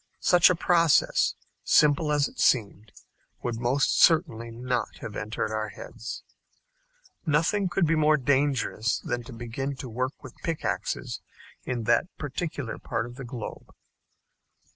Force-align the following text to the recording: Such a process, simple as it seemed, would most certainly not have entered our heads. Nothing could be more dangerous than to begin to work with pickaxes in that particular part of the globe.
Such 0.19 0.49
a 0.49 0.55
process, 0.55 1.35
simple 1.63 2.11
as 2.11 2.27
it 2.27 2.39
seemed, 2.39 2.91
would 3.43 3.59
most 3.59 4.01
certainly 4.01 4.49
not 4.49 4.97
have 5.01 5.15
entered 5.15 5.51
our 5.53 5.69
heads. 5.69 6.23
Nothing 7.23 7.69
could 7.69 7.85
be 7.85 7.93
more 7.93 8.17
dangerous 8.17 8.97
than 8.97 9.21
to 9.25 9.31
begin 9.31 9.75
to 9.75 9.87
work 9.87 10.23
with 10.23 10.33
pickaxes 10.37 11.21
in 11.65 11.83
that 11.83 12.07
particular 12.17 12.79
part 12.79 13.05
of 13.05 13.13
the 13.13 13.23
globe. 13.25 13.69